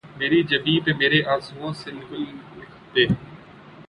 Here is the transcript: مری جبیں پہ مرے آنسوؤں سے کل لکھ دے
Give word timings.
مری 0.17 0.39
جبیں 0.49 0.79
پہ 0.83 0.91
مرے 0.99 1.19
آنسوؤں 1.33 1.73
سے 1.81 1.89
کل 2.07 2.21
لکھ 2.57 2.75
دے 2.93 3.03